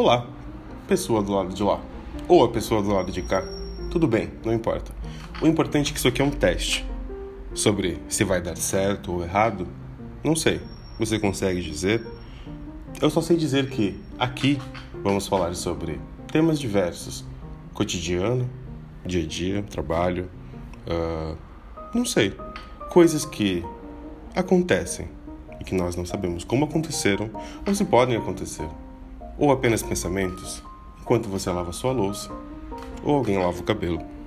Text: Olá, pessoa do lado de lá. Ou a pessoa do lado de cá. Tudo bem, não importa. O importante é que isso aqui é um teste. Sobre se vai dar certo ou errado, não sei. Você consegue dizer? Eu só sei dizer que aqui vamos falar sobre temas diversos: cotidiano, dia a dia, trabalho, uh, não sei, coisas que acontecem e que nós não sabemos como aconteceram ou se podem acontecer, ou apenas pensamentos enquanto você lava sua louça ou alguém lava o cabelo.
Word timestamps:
Olá, 0.00 0.24
pessoa 0.86 1.20
do 1.24 1.32
lado 1.32 1.52
de 1.52 1.60
lá. 1.60 1.80
Ou 2.28 2.44
a 2.44 2.48
pessoa 2.48 2.80
do 2.80 2.92
lado 2.92 3.10
de 3.10 3.20
cá. 3.20 3.42
Tudo 3.90 4.06
bem, 4.06 4.30
não 4.44 4.52
importa. 4.52 4.92
O 5.42 5.46
importante 5.48 5.90
é 5.90 5.92
que 5.92 5.98
isso 5.98 6.06
aqui 6.06 6.22
é 6.22 6.24
um 6.24 6.30
teste. 6.30 6.86
Sobre 7.52 8.00
se 8.08 8.22
vai 8.22 8.40
dar 8.40 8.56
certo 8.56 9.12
ou 9.12 9.24
errado, 9.24 9.66
não 10.22 10.36
sei. 10.36 10.60
Você 11.00 11.18
consegue 11.18 11.60
dizer? 11.60 12.06
Eu 13.02 13.10
só 13.10 13.20
sei 13.20 13.36
dizer 13.36 13.70
que 13.70 14.00
aqui 14.16 14.60
vamos 15.02 15.26
falar 15.26 15.52
sobre 15.56 16.00
temas 16.30 16.60
diversos: 16.60 17.24
cotidiano, 17.74 18.48
dia 19.04 19.24
a 19.24 19.26
dia, 19.26 19.64
trabalho, 19.64 20.30
uh, 20.86 21.36
não 21.92 22.04
sei, 22.04 22.36
coisas 22.92 23.24
que 23.24 23.64
acontecem 24.32 25.08
e 25.60 25.64
que 25.64 25.74
nós 25.74 25.96
não 25.96 26.06
sabemos 26.06 26.44
como 26.44 26.66
aconteceram 26.66 27.28
ou 27.66 27.74
se 27.74 27.84
podem 27.84 28.16
acontecer, 28.16 28.68
ou 29.38 29.52
apenas 29.52 29.82
pensamentos 29.82 30.62
enquanto 31.00 31.28
você 31.28 31.50
lava 31.50 31.72
sua 31.72 31.92
louça 31.92 32.30
ou 33.02 33.14
alguém 33.16 33.38
lava 33.38 33.58
o 33.58 33.62
cabelo. 33.62 34.17